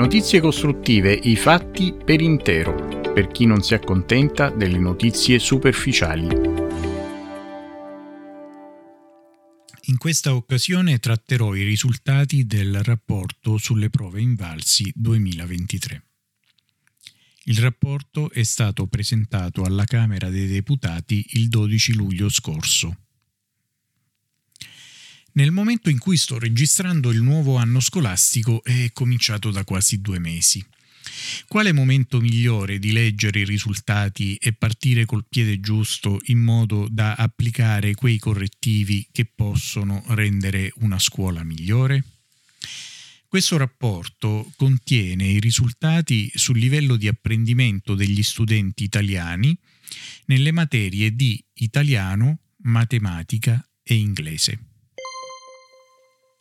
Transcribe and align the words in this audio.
Notizie 0.00 0.40
costruttive, 0.40 1.12
i 1.12 1.36
fatti 1.36 1.92
per 1.92 2.22
intero, 2.22 3.12
per 3.12 3.26
chi 3.26 3.44
non 3.44 3.60
si 3.60 3.74
accontenta 3.74 4.48
delle 4.48 4.78
notizie 4.78 5.38
superficiali. 5.38 6.26
In 9.82 9.98
questa 9.98 10.34
occasione 10.34 11.00
tratterò 11.00 11.54
i 11.54 11.64
risultati 11.64 12.46
del 12.46 12.82
rapporto 12.82 13.58
sulle 13.58 13.90
prove 13.90 14.22
invalsi 14.22 14.90
2023. 14.94 16.02
Il 17.44 17.58
rapporto 17.58 18.30
è 18.30 18.42
stato 18.42 18.86
presentato 18.86 19.64
alla 19.64 19.84
Camera 19.84 20.30
dei 20.30 20.46
Deputati 20.46 21.26
il 21.32 21.50
12 21.50 21.92
luglio 21.92 22.30
scorso. 22.30 23.09
Nel 25.32 25.52
momento 25.52 25.90
in 25.90 25.98
cui 25.98 26.16
sto 26.16 26.38
registrando 26.38 27.10
il 27.10 27.22
nuovo 27.22 27.56
anno 27.56 27.80
scolastico 27.80 28.64
è 28.64 28.90
cominciato 28.92 29.50
da 29.50 29.64
quasi 29.64 30.00
due 30.00 30.18
mesi. 30.18 30.64
Quale 31.46 31.72
momento 31.72 32.20
migliore 32.20 32.78
di 32.78 32.92
leggere 32.92 33.40
i 33.40 33.44
risultati 33.44 34.36
e 34.36 34.52
partire 34.52 35.04
col 35.04 35.26
piede 35.28 35.60
giusto 35.60 36.18
in 36.26 36.38
modo 36.38 36.88
da 36.90 37.14
applicare 37.14 37.94
quei 37.94 38.18
correttivi 38.18 39.08
che 39.12 39.24
possono 39.24 40.02
rendere 40.08 40.72
una 40.76 40.98
scuola 40.98 41.44
migliore? 41.44 42.04
Questo 43.26 43.56
rapporto 43.56 44.52
contiene 44.56 45.26
i 45.26 45.38
risultati 45.38 46.30
sul 46.34 46.58
livello 46.58 46.96
di 46.96 47.06
apprendimento 47.06 47.94
degli 47.94 48.22
studenti 48.24 48.82
italiani 48.82 49.56
nelle 50.26 50.50
materie 50.50 51.14
di 51.14 51.42
italiano, 51.54 52.40
matematica 52.62 53.64
e 53.82 53.94
inglese. 53.94 54.69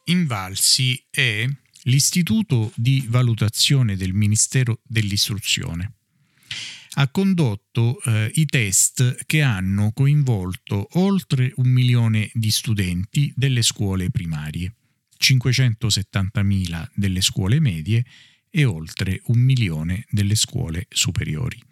Invalsi 0.09 0.99
è 1.11 1.47
l'Istituto 1.83 2.71
di 2.75 3.05
Valutazione 3.07 3.95
del 3.95 4.13
Ministero 4.13 4.81
dell'Istruzione. 4.83 5.93
Ha 6.93 7.09
condotto 7.09 8.01
eh, 8.01 8.31
i 8.33 8.45
test 8.45 9.25
che 9.27 9.43
hanno 9.43 9.91
coinvolto 9.93 10.87
oltre 10.93 11.53
un 11.57 11.67
milione 11.67 12.31
di 12.33 12.49
studenti 12.49 13.31
delle 13.35 13.61
scuole 13.61 14.09
primarie. 14.09 14.73
570.000 15.19 16.89
delle 16.95 17.21
scuole 17.21 17.59
medie 17.59 18.03
e 18.49 18.65
oltre 18.65 19.21
un 19.25 19.37
milione 19.37 20.05
delle 20.09 20.35
scuole 20.35 20.87
superiori. 20.89 21.68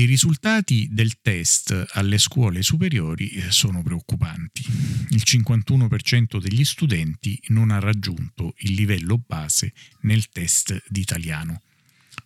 I 0.00 0.06
risultati 0.06 0.88
del 0.90 1.20
test 1.20 1.88
alle 1.90 2.16
scuole 2.16 2.62
superiori 2.62 3.28
eh, 3.32 3.50
sono 3.50 3.82
preoccupanti. 3.82 4.64
Il 5.10 5.22
51% 5.22 6.40
degli 6.40 6.64
studenti 6.64 7.38
non 7.48 7.70
ha 7.70 7.78
raggiunto 7.78 8.54
il 8.60 8.72
livello 8.72 9.18
base 9.18 9.74
nel 10.00 10.30
test 10.30 10.82
d'italiano, 10.88 11.60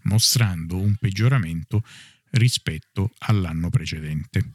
mostrando 0.02 0.78
un 0.78 0.94
peggioramento 0.94 1.82
rispetto 2.30 3.12
all'anno 3.18 3.70
precedente. 3.70 4.50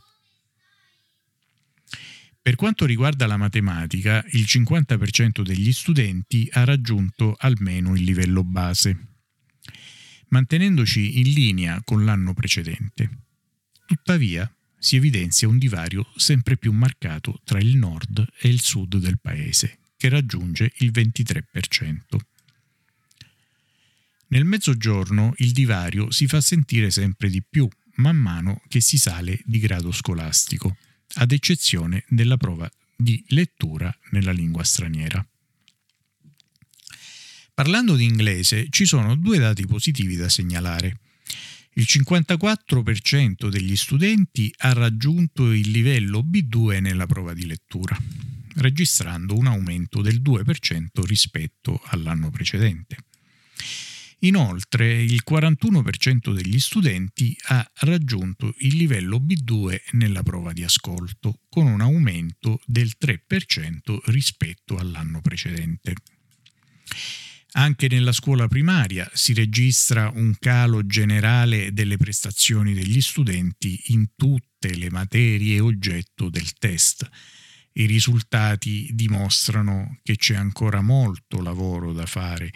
Per 2.41 2.55
quanto 2.55 2.85
riguarda 2.85 3.27
la 3.27 3.35
matematica, 3.35 4.23
il 4.31 4.45
50% 4.47 5.41
degli 5.41 5.73
studenti 5.73 6.47
ha 6.53 6.63
raggiunto 6.63 7.35
almeno 7.37 7.97
il 7.97 8.03
livello 8.03 8.45
base, 8.45 9.08
mantenendoci 10.29 11.19
in 11.19 11.33
linea 11.33 11.81
con 11.83 12.05
l'anno 12.05 12.33
precedente. 12.33 13.09
Tuttavia, 13.85 14.51
si 14.77 14.95
evidenzia 14.95 15.47
un 15.47 15.57
divario 15.57 16.07
sempre 16.15 16.57
più 16.57 16.71
marcato 16.71 17.41
tra 17.43 17.59
il 17.59 17.75
nord 17.75 18.25
e 18.39 18.47
il 18.47 18.61
sud 18.61 18.97
del 18.97 19.19
paese, 19.19 19.79
che 19.97 20.09
raggiunge 20.09 20.71
il 20.77 20.91
23%. 20.91 21.43
Nel 24.27 24.45
mezzogiorno 24.45 25.33
il 25.37 25.51
divario 25.51 26.11
si 26.11 26.27
fa 26.27 26.39
sentire 26.39 26.91
sempre 26.91 27.29
di 27.29 27.43
più 27.43 27.67
man 27.95 28.15
mano 28.15 28.61
che 28.67 28.79
si 28.79 28.97
sale 28.97 29.41
di 29.43 29.59
grado 29.59 29.91
scolastico 29.91 30.77
ad 31.15 31.31
eccezione 31.31 32.05
della 32.07 32.37
prova 32.37 32.69
di 32.95 33.23
lettura 33.29 33.95
nella 34.11 34.31
lingua 34.31 34.63
straniera. 34.63 35.25
Parlando 37.59 37.97
di 37.97 38.05
inglese, 38.05 38.67
ci 38.69 38.85
sono 38.85 39.17
due 39.17 39.37
dati 39.37 39.65
positivi 39.65 40.15
da 40.15 40.29
segnalare. 40.29 41.01
Il 41.73 41.85
54% 41.89 43.49
degli 43.49 43.75
studenti 43.75 44.49
ha 44.59 44.71
raggiunto 44.71 45.51
il 45.51 45.69
livello 45.69 46.23
B2 46.25 46.79
nella 46.79 47.05
prova 47.05 47.33
di 47.33 47.45
lettura, 47.45 47.97
registrando 48.55 49.35
un 49.35 49.47
aumento 49.47 50.01
del 50.01 50.21
2% 50.21 51.03
rispetto 51.05 51.81
all'anno 51.87 52.29
precedente. 52.29 52.95
Inoltre 54.19 55.03
il 55.03 55.21
41% 55.29 56.33
degli 56.33 56.61
studenti 56.61 57.35
ha 57.47 57.69
raggiunto 57.79 58.55
il 58.59 58.77
livello 58.77 59.17
B2 59.17 59.81
nella 59.97 60.23
prova 60.23 60.53
di 60.53 60.63
ascolto, 60.63 61.41
con 61.49 61.67
un 61.67 61.81
aumento 61.81 62.61
del 62.65 62.93
3% 62.97 63.99
rispetto 64.05 64.77
all'anno 64.77 65.19
precedente. 65.19 65.95
Anche 67.53 67.87
nella 67.87 68.11
scuola 68.11 68.47
primaria 68.47 69.09
si 69.13 69.33
registra 69.33 70.11
un 70.13 70.35
calo 70.37 70.85
generale 70.85 71.73
delle 71.73 71.97
prestazioni 71.97 72.73
degli 72.73 73.01
studenti 73.01 73.81
in 73.87 74.09
tutte 74.15 74.75
le 74.75 74.91
materie 74.91 75.59
oggetto 75.59 76.29
del 76.29 76.53
test. 76.53 77.09
I 77.73 77.85
risultati 77.85 78.89
dimostrano 78.93 79.99
che 80.03 80.15
c'è 80.15 80.35
ancora 80.35 80.81
molto 80.81 81.41
lavoro 81.41 81.91
da 81.91 82.05
fare 82.05 82.51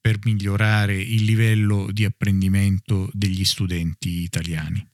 per 0.00 0.18
migliorare 0.22 0.96
il 0.96 1.24
livello 1.24 1.90
di 1.92 2.06
apprendimento 2.06 3.10
degli 3.12 3.44
studenti 3.44 4.22
italiani. 4.22 4.86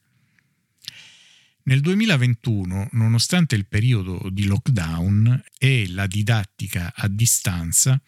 Nel 1.66 1.80
2021, 1.80 2.88
nonostante 2.92 3.54
il 3.54 3.66
periodo 3.66 4.28
di 4.30 4.46
lockdown 4.46 5.44
e 5.56 5.86
la 5.90 6.06
didattica 6.06 6.92
a 6.94 7.06
distanza, 7.08 8.00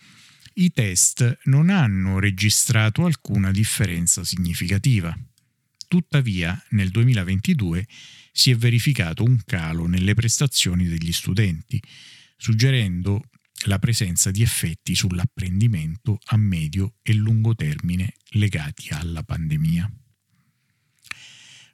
i 0.58 0.70
test 0.70 1.38
non 1.44 1.68
hanno 1.68 2.18
registrato 2.18 3.04
alcuna 3.04 3.50
differenza 3.50 4.24
significativa. 4.24 5.16
Tuttavia, 5.88 6.60
nel 6.70 6.90
2022 6.90 7.86
si 8.32 8.50
è 8.50 8.56
verificato 8.56 9.22
un 9.22 9.40
calo 9.44 9.86
nelle 9.86 10.14
prestazioni 10.14 10.86
degli 10.86 11.12
studenti, 11.12 11.80
suggerendo 12.36 13.28
la 13.66 13.78
presenza 13.78 14.30
di 14.30 14.42
effetti 14.42 14.94
sull'apprendimento 14.94 16.18
a 16.26 16.36
medio 16.36 16.94
e 17.02 17.12
lungo 17.14 17.54
termine 17.54 18.14
legati 18.30 18.88
alla 18.90 19.22
pandemia. 19.22 19.90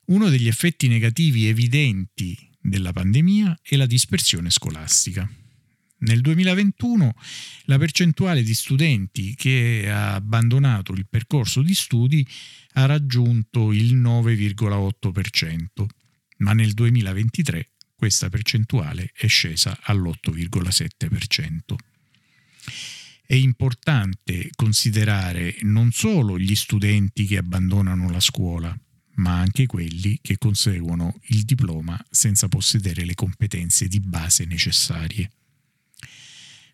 Uno 0.07 0.29
degli 0.29 0.49
effetti 0.49 0.89
negativi 0.89 1.47
evidenti 1.47 2.37
della 2.61 2.93
pandemia 2.93 3.61
è 3.63 3.77
la 3.77 3.87
dispersione 3.87 4.51
scolastica. 4.51 5.29
Nel 6.03 6.21
2021 6.21 7.15
la 7.67 7.79
percentuale 7.79 8.43
di 8.43 8.55
studenti 8.55 9.37
che 9.37 9.89
ha 9.89 10.15
abbandonato 10.15 10.93
il 10.93 11.07
percorso 11.09 11.63
di 11.63 11.75
studi 11.75 12.27
ha 12.73 12.87
raggiunto 12.87 13.73
il 13.73 13.97
9,8%, 13.97 15.87
ma 16.39 16.55
nel 16.55 16.73
2023 16.73 17.71
questa 17.95 18.29
percentuale 18.29 19.13
è 19.15 19.29
scesa 19.29 19.79
all'8,7%. 19.83 21.77
È 23.25 23.35
importante 23.35 24.51
considerare 24.57 25.57
non 25.61 25.93
solo 25.93 26.37
gli 26.37 26.57
studenti 26.57 27.27
che 27.27 27.37
abbandonano 27.37 28.11
la 28.11 28.19
scuola, 28.19 28.77
ma 29.17 29.39
anche 29.39 29.67
quelli 29.67 30.19
che 30.21 30.37
conseguono 30.37 31.21
il 31.27 31.45
diploma 31.45 31.97
senza 32.11 32.49
possedere 32.49 33.05
le 33.05 33.15
competenze 33.15 33.87
di 33.87 34.01
base 34.01 34.47
necessarie. 34.47 35.31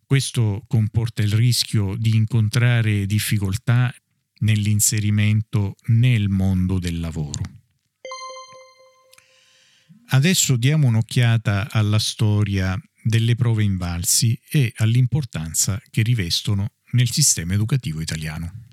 Questo 0.09 0.65
comporta 0.67 1.21
il 1.21 1.35
rischio 1.35 1.95
di 1.95 2.17
incontrare 2.17 3.05
difficoltà 3.05 3.95
nell'inserimento 4.39 5.77
nel 5.89 6.31
mondo 6.31 6.79
del 6.79 6.99
lavoro. 6.99 7.43
Adesso 10.07 10.57
diamo 10.57 10.87
un'occhiata 10.87 11.71
alla 11.71 11.99
storia 11.99 12.75
delle 13.03 13.35
prove 13.35 13.65
invalsi 13.65 14.41
e 14.49 14.73
all'importanza 14.77 15.79
che 15.91 16.01
rivestono 16.01 16.73
nel 16.93 17.11
sistema 17.11 17.53
educativo 17.53 18.01
italiano. 18.01 18.68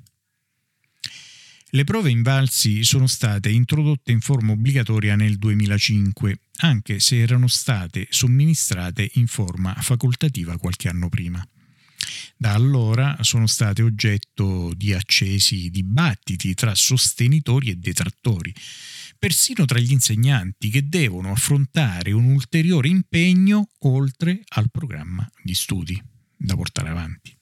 Le 1.76 1.84
prove 1.84 2.10
invalsi 2.10 2.86
sono 2.86 3.06
state 3.06 3.50
introdotte 3.50 4.14
in 4.14 4.22
forma 4.22 4.54
obbligatoria 4.54 5.18
nel 5.18 5.38
2005, 5.38 6.40
anche 6.60 7.02
se 7.02 7.20
erano 7.20 7.50
state 7.50 8.08
somministrate 8.12 9.12
in 9.16 9.28
forma 9.28 9.74
facoltativa 9.82 10.58
qualche 10.58 10.88
anno 10.88 11.10
prima. 11.10 11.46
Da 12.38 12.54
allora 12.54 13.18
sono 13.24 13.46
state 13.46 13.82
oggetto 13.82 14.72
di 14.74 14.94
accesi 14.94 15.70
dibattiti 15.70 16.54
tra 16.54 16.74
sostenitori 16.76 17.72
e 17.72 17.76
detrattori, 17.76 18.56
persino 19.20 19.66
tra 19.66 19.78
gli 19.78 19.92
insegnanti 19.92 20.70
che 20.70 20.88
devono 20.88 21.34
affrontare 21.34 22.14
un 22.14 22.24
ulteriore 22.24 22.88
impegno 22.88 23.68
oltre 23.80 24.44
al 24.54 24.72
programma 24.72 25.30
di 25.44 25.54
studi 25.54 26.02
da 26.38 26.56
portare 26.56 26.88
avanti. 26.88 27.36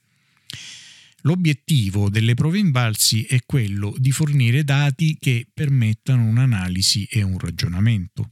L'obiettivo 1.25 2.09
delle 2.09 2.33
prove 2.33 2.59
invalsi 2.59 3.23
è 3.23 3.39
quello 3.45 3.93
di 3.97 4.11
fornire 4.11 4.63
dati 4.65 5.17
che 5.17 5.47
permettano 5.53 6.25
un'analisi 6.25 7.05
e 7.05 7.21
un 7.21 7.37
ragionamento. 7.39 8.31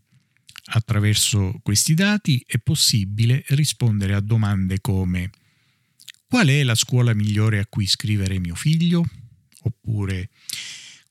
Attraverso 0.73 1.59
questi 1.63 1.93
dati 1.93 2.43
è 2.45 2.57
possibile 2.59 3.43
rispondere 3.49 4.13
a 4.13 4.19
domande 4.19 4.81
come 4.81 5.29
qual 6.27 6.47
è 6.47 6.63
la 6.63 6.75
scuola 6.75 7.13
migliore 7.13 7.59
a 7.59 7.65
cui 7.65 7.85
iscrivere 7.85 8.39
mio 8.39 8.55
figlio? 8.55 9.05
Oppure 9.63 10.29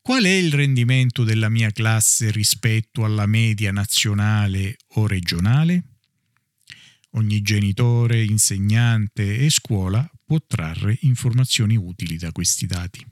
qual 0.03 0.25
è 0.25 0.31
il 0.31 0.53
rendimento 0.53 1.25
della 1.25 1.49
mia 1.49 1.71
classe 1.71 2.31
rispetto 2.31 3.05
alla 3.05 3.27
media 3.27 3.73
nazionale 3.73 4.77
o 4.95 5.07
regionale? 5.07 5.85
Ogni 7.13 7.41
genitore, 7.41 8.23
insegnante 8.23 9.39
e 9.39 9.49
scuola 9.51 10.09
può 10.31 10.41
trarre 10.47 10.97
informazioni 11.01 11.75
utili 11.75 12.17
da 12.17 12.31
questi 12.31 12.65
dati. 12.65 13.05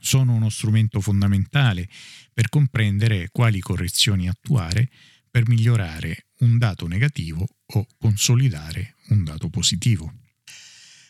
Sono 0.00 0.32
uno 0.32 0.48
strumento 0.48 1.02
fondamentale 1.02 1.86
per 2.32 2.48
comprendere 2.48 3.28
quali 3.30 3.60
correzioni 3.60 4.26
attuare 4.26 4.88
per 5.30 5.46
migliorare 5.46 6.28
un 6.38 6.56
dato 6.56 6.86
negativo 6.86 7.46
o 7.66 7.86
consolidare 7.98 8.94
un 9.08 9.22
dato 9.22 9.50
positivo. 9.50 10.14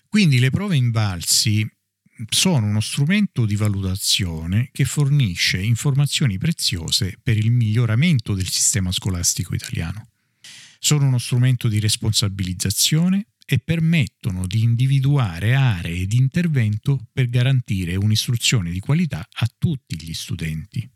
Quindi 0.08 0.40
le 0.40 0.50
prove 0.50 0.74
invalsi 0.74 1.64
sono 2.28 2.66
uno 2.66 2.80
strumento 2.80 3.46
di 3.46 3.54
valutazione 3.54 4.70
che 4.72 4.84
fornisce 4.84 5.62
informazioni 5.62 6.38
preziose 6.38 7.16
per 7.22 7.36
il 7.36 7.52
miglioramento 7.52 8.34
del 8.34 8.48
sistema 8.48 8.90
scolastico 8.90 9.54
italiano. 9.54 10.08
Sono 10.86 11.08
uno 11.08 11.18
strumento 11.18 11.66
di 11.66 11.80
responsabilizzazione 11.80 13.30
e 13.44 13.58
permettono 13.58 14.46
di 14.46 14.62
individuare 14.62 15.52
aree 15.52 16.06
di 16.06 16.16
intervento 16.16 17.08
per 17.12 17.28
garantire 17.28 17.96
un'istruzione 17.96 18.70
di 18.70 18.78
qualità 18.78 19.26
a 19.28 19.50
tutti 19.58 20.00
gli 20.00 20.14
studenti. 20.14 20.88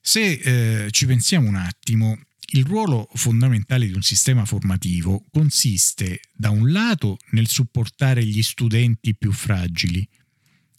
Se 0.00 0.32
eh, 0.32 0.90
ci 0.90 1.06
pensiamo 1.06 1.46
un 1.46 1.54
attimo, 1.54 2.18
il 2.54 2.64
ruolo 2.64 3.08
fondamentale 3.14 3.86
di 3.86 3.92
un 3.92 4.02
sistema 4.02 4.44
formativo 4.44 5.26
consiste 5.30 6.20
da 6.32 6.50
un 6.50 6.72
lato 6.72 7.18
nel 7.30 7.46
supportare 7.46 8.24
gli 8.24 8.42
studenti 8.42 9.14
più 9.14 9.30
fragili 9.30 10.04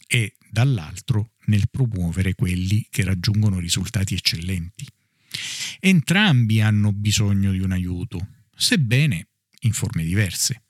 e 0.06 0.36
dall'altro 0.50 1.30
nel 1.46 1.70
promuovere 1.70 2.34
quelli 2.34 2.86
che 2.90 3.02
raggiungono 3.02 3.58
risultati 3.58 4.12
eccellenti. 4.12 4.86
Entrambi 5.80 6.60
hanno 6.60 6.92
bisogno 6.92 7.52
di 7.52 7.60
un 7.60 7.72
aiuto, 7.72 8.28
sebbene 8.54 9.28
in 9.60 9.72
forme 9.72 10.04
diverse. 10.04 10.62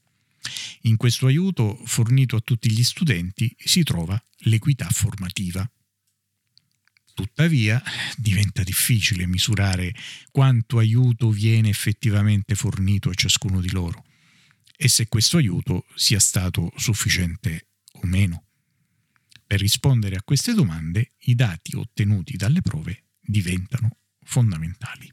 In 0.83 0.97
questo 0.97 1.27
aiuto 1.27 1.81
fornito 1.85 2.37
a 2.37 2.41
tutti 2.41 2.71
gli 2.71 2.83
studenti 2.83 3.55
si 3.59 3.83
trova 3.83 4.21
l'equità 4.45 4.89
formativa. 4.91 5.69
Tuttavia 7.15 7.83
diventa 8.17 8.63
difficile 8.63 9.27
misurare 9.27 9.95
quanto 10.31 10.79
aiuto 10.79 11.31
viene 11.31 11.69
effettivamente 11.69 12.55
fornito 12.55 13.11
a 13.11 13.15
ciascuno 13.15 13.61
di 13.61 13.71
loro 13.71 14.05
e 14.77 14.89
se 14.89 15.07
questo 15.09 15.37
aiuto 15.37 15.87
sia 15.95 16.19
stato 16.19 16.73
sufficiente 16.77 17.69
o 17.93 18.07
meno. 18.07 18.47
Per 19.47 19.61
rispondere 19.61 20.17
a 20.17 20.23
queste 20.23 20.55
domande 20.55 21.13
i 21.25 21.35
dati 21.35 21.77
ottenuti 21.77 22.37
dalle 22.37 22.63
prove 22.63 23.05
diventano 23.21 23.99
fondamentali. 24.25 25.11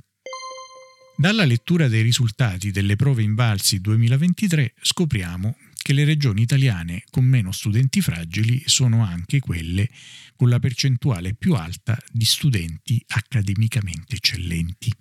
Dalla 1.18 1.44
lettura 1.44 1.88
dei 1.90 2.02
risultati 2.02 2.72
delle 2.72 2.96
prove 2.96 3.24
invalsi 3.24 3.82
2023 3.82 4.74
scopriamo 4.82 5.58
che 5.82 5.94
le 5.94 6.06
regioni 6.06 6.44
italiane 6.44 7.04
con 7.10 7.26
meno 7.26 7.52
studenti 7.52 8.00
fragili 8.00 8.64
sono 8.66 9.04
anche 9.04 9.40
quelle 9.40 9.90
con 10.36 10.48
la 10.48 10.60
percentuale 10.60 11.34
più 11.34 11.56
alta 11.56 11.98
di 12.12 12.24
studenti 12.24 13.04
accademicamente 13.08 14.16
eccellenti. 14.16 14.94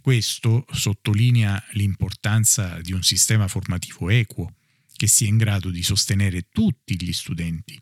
Questo 0.00 0.64
sottolinea 0.70 1.62
l'importanza 1.72 2.80
di 2.80 2.92
un 2.92 3.02
sistema 3.02 3.48
formativo 3.48 4.08
equo 4.08 4.54
che 4.96 5.06
sia 5.06 5.28
in 5.28 5.36
grado 5.36 5.70
di 5.70 5.82
sostenere 5.82 6.48
tutti 6.50 6.96
gli 6.96 7.12
studenti, 7.12 7.78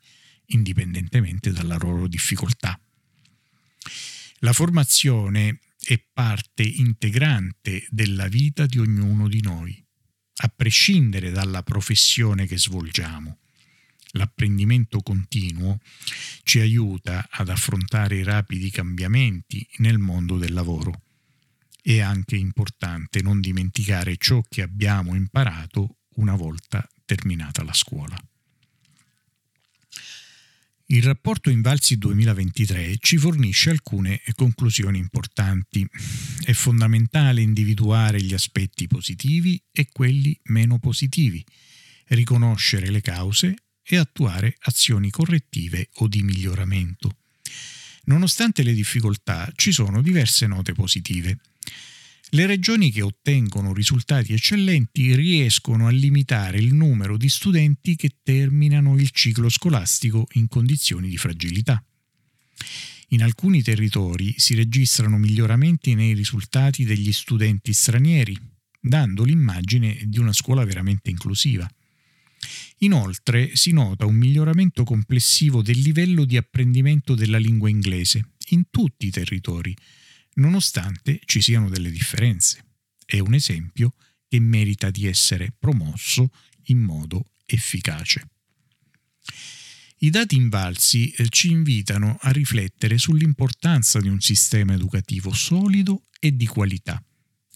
indipendentemente 0.46 1.52
dalla 1.52 1.76
loro 1.76 2.08
difficoltà. 2.08 2.76
La 4.40 4.52
formazione 4.52 5.60
è 5.78 5.98
parte 6.12 6.62
integrante 6.62 7.86
della 7.88 8.28
vita 8.28 8.66
di 8.66 8.78
ognuno 8.78 9.28
di 9.28 9.40
noi, 9.40 9.82
a 10.42 10.52
prescindere 10.54 11.30
dalla 11.30 11.62
professione 11.62 12.46
che 12.46 12.58
svolgiamo. 12.58 13.38
L'apprendimento 14.12 15.00
continuo 15.00 15.78
ci 16.42 16.60
aiuta 16.60 17.28
ad 17.30 17.48
affrontare 17.48 18.16
i 18.16 18.22
rapidi 18.22 18.70
cambiamenti 18.70 19.66
nel 19.78 19.98
mondo 19.98 20.36
del 20.36 20.52
lavoro. 20.52 21.02
È 21.80 22.00
anche 22.00 22.36
importante 22.36 23.22
non 23.22 23.40
dimenticare 23.40 24.16
ciò 24.18 24.42
che 24.46 24.60
abbiamo 24.60 25.14
imparato 25.14 25.98
una 26.16 26.34
volta 26.34 26.86
terminata 27.04 27.62
la 27.62 27.72
scuola. 27.74 28.18
Il 30.88 31.02
rapporto 31.02 31.50
Invalsi 31.50 31.98
2023 31.98 32.98
ci 33.00 33.16
fornisce 33.16 33.70
alcune 33.70 34.20
conclusioni 34.36 34.98
importanti. 34.98 35.84
È 36.44 36.52
fondamentale 36.52 37.40
individuare 37.40 38.22
gli 38.22 38.32
aspetti 38.32 38.86
positivi 38.86 39.60
e 39.72 39.88
quelli 39.90 40.38
meno 40.44 40.78
positivi, 40.78 41.44
riconoscere 42.08 42.88
le 42.88 43.00
cause 43.00 43.54
e 43.82 43.96
attuare 43.96 44.54
azioni 44.60 45.10
correttive 45.10 45.88
o 45.94 46.06
di 46.06 46.22
miglioramento. 46.22 47.16
Nonostante 48.04 48.62
le 48.62 48.72
difficoltà, 48.72 49.50
ci 49.56 49.72
sono 49.72 50.00
diverse 50.00 50.46
note 50.46 50.72
positive. 50.72 51.40
Le 52.30 52.44
regioni 52.46 52.90
che 52.90 53.02
ottengono 53.02 53.72
risultati 53.72 54.32
eccellenti 54.32 55.14
riescono 55.14 55.86
a 55.86 55.90
limitare 55.90 56.58
il 56.58 56.74
numero 56.74 57.16
di 57.16 57.28
studenti 57.28 57.94
che 57.94 58.16
terminano 58.22 58.98
il 58.98 59.10
ciclo 59.10 59.48
scolastico 59.48 60.26
in 60.32 60.48
condizioni 60.48 61.08
di 61.08 61.16
fragilità. 61.16 61.82
In 63.10 63.22
alcuni 63.22 63.62
territori 63.62 64.34
si 64.38 64.56
registrano 64.56 65.18
miglioramenti 65.18 65.94
nei 65.94 66.14
risultati 66.14 66.84
degli 66.84 67.12
studenti 67.12 67.72
stranieri, 67.72 68.36
dando 68.80 69.22
l'immagine 69.22 70.02
di 70.06 70.18
una 70.18 70.32
scuola 70.32 70.64
veramente 70.64 71.10
inclusiva. 71.10 71.70
Inoltre 72.78 73.54
si 73.54 73.70
nota 73.70 74.04
un 74.04 74.16
miglioramento 74.16 74.82
complessivo 74.82 75.62
del 75.62 75.78
livello 75.78 76.24
di 76.24 76.36
apprendimento 76.36 77.14
della 77.14 77.38
lingua 77.38 77.68
inglese 77.68 78.32
in 78.48 78.64
tutti 78.68 79.06
i 79.06 79.10
territori, 79.10 79.74
nonostante 80.36 81.20
ci 81.24 81.40
siano 81.40 81.68
delle 81.68 81.90
differenze. 81.90 82.64
È 83.04 83.18
un 83.18 83.34
esempio 83.34 83.94
che 84.28 84.40
merita 84.40 84.90
di 84.90 85.06
essere 85.06 85.54
promosso 85.56 86.30
in 86.64 86.78
modo 86.78 87.24
efficace. 87.46 88.28
I 89.98 90.10
dati 90.10 90.36
invalsi 90.36 91.10
eh, 91.10 91.28
ci 91.28 91.50
invitano 91.50 92.18
a 92.20 92.30
riflettere 92.30 92.98
sull'importanza 92.98 93.98
di 93.98 94.08
un 94.08 94.20
sistema 94.20 94.74
educativo 94.74 95.32
solido 95.32 96.04
e 96.20 96.36
di 96.36 96.46
qualità, 96.46 97.02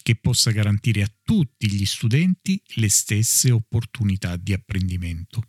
che 0.01 0.15
possa 0.15 0.51
garantire 0.51 1.03
a 1.03 1.11
tutti 1.21 1.71
gli 1.71 1.85
studenti 1.85 2.61
le 2.75 2.89
stesse 2.89 3.51
opportunità 3.51 4.37
di 4.37 4.53
apprendimento. 4.53 5.43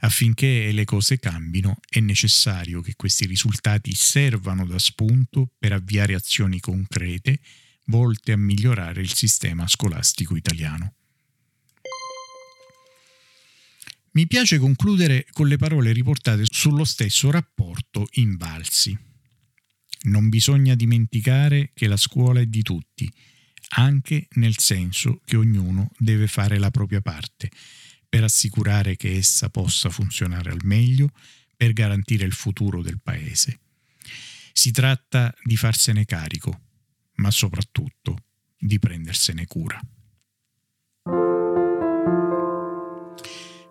Affinché 0.00 0.70
le 0.72 0.84
cose 0.84 1.18
cambino 1.18 1.78
è 1.88 2.00
necessario 2.00 2.80
che 2.80 2.94
questi 2.96 3.26
risultati 3.26 3.94
servano 3.94 4.66
da 4.66 4.78
spunto 4.78 5.52
per 5.58 5.72
avviare 5.72 6.14
azioni 6.14 6.60
concrete 6.60 7.40
volte 7.86 8.32
a 8.32 8.36
migliorare 8.36 9.00
il 9.00 9.12
sistema 9.12 9.66
scolastico 9.66 10.36
italiano. 10.36 10.94
Mi 14.12 14.26
piace 14.26 14.58
concludere 14.58 15.26
con 15.30 15.46
le 15.46 15.56
parole 15.56 15.92
riportate 15.92 16.44
sullo 16.46 16.84
stesso 16.84 17.30
rapporto 17.30 18.06
Invalsi. 18.12 18.96
Non 20.04 20.28
bisogna 20.28 20.74
dimenticare 20.74 21.72
che 21.74 21.86
la 21.86 21.98
scuola 21.98 22.40
è 22.40 22.46
di 22.46 22.62
tutti, 22.62 23.12
anche 23.70 24.28
nel 24.32 24.56
senso 24.58 25.20
che 25.24 25.36
ognuno 25.36 25.90
deve 25.98 26.28
fare 26.28 26.58
la 26.58 26.70
propria 26.70 27.00
parte 27.00 27.50
per 28.08 28.24
assicurare 28.24 28.96
che 28.96 29.16
essa 29.16 29.48
possa 29.50 29.90
funzionare 29.90 30.50
al 30.50 30.60
meglio 30.64 31.10
per 31.56 31.72
garantire 31.72 32.24
il 32.24 32.32
futuro 32.32 32.82
del 32.82 33.00
Paese. 33.02 33.60
Si 34.52 34.70
tratta 34.70 35.34
di 35.42 35.56
farsene 35.56 36.04
carico, 36.04 36.60
ma 37.16 37.30
soprattutto 37.30 38.24
di 38.58 38.78
prendersene 38.78 39.46
cura. 39.46 39.80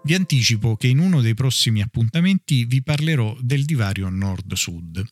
Vi 0.04 0.13
anticipo 0.13 0.75
che 0.75 0.88
in 0.88 1.00
uno 1.00 1.20
dei 1.20 1.34
prossimi 1.34 1.82
appuntamenti 1.82 2.65
vi 2.65 2.84
parlerò 2.84 3.36
del 3.42 3.65
divario 3.65 4.08
nord-sud, 4.10 5.04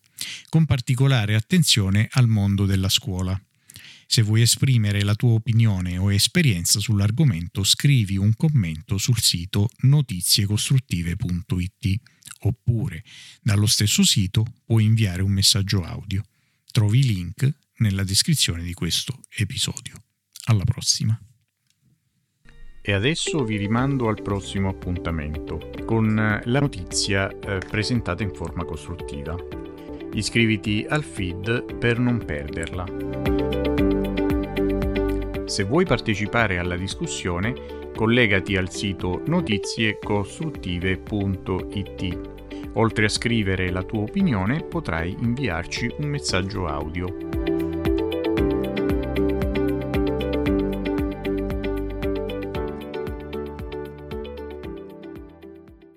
con 0.50 0.66
particolare 0.66 1.34
attenzione 1.34 2.08
al 2.12 2.28
mondo 2.28 2.68
della 2.68 2.90
scuola. 2.90 3.40
Se 4.06 4.22
vuoi 4.22 4.42
esprimere 4.42 5.04
la 5.04 5.16
tua 5.16 5.34
opinione 5.34 5.98
o 5.98 6.12
esperienza 6.12 6.80
sull'argomento, 6.80 7.64
scrivi 7.64 8.18
un 8.18 8.36
commento 8.36 8.98
sul 8.98 9.20
sito 9.20 9.70
notiziecostruttive.it 9.82 12.02
oppure 12.46 13.04
dallo 13.42 13.66
stesso 13.66 14.04
sito 14.04 14.46
puoi 14.66 14.86
inviare 14.86 15.22
un 15.22 15.32
messaggio 15.32 15.84
audio. 15.84 16.24
Trovi 16.72 17.00
i 17.00 17.06
link 17.06 17.52
nella 17.78 18.04
descrizione 18.04 18.64
di 18.64 18.74
questo 18.74 19.20
episodio. 19.36 19.96
Alla 20.46 20.64
prossima! 20.64 21.20
E 22.86 22.92
adesso 22.92 23.46
vi 23.46 23.56
rimando 23.56 24.10
al 24.10 24.22
prossimo 24.22 24.68
appuntamento 24.68 25.72
con 25.86 26.16
la 26.16 26.60
notizia 26.60 27.30
eh, 27.30 27.60
presentata 27.60 28.24
in 28.24 28.34
forma 28.34 28.66
costruttiva. 28.66 29.38
Iscriviti 30.14 30.86
al 30.88 31.04
feed 31.04 31.78
per 31.78 31.98
non 31.98 32.24
perderla. 32.26 33.33
Se 35.54 35.66
vuoi 35.66 35.86
partecipare 35.86 36.58
alla 36.58 36.76
discussione, 36.76 37.54
collegati 37.96 38.58
al 38.58 38.72
sito 38.72 39.22
notiziecostruttive.it. 39.28 42.20
Oltre 42.74 43.06
a 43.06 43.10
scrivere 43.10 43.70
la 43.70 43.84
tua 43.84 44.02
opinione, 44.02 44.64
potrai 44.64 45.16
inviarci 45.20 45.94
un 46.00 46.08
messaggio 46.08 46.66
audio. 46.66 47.53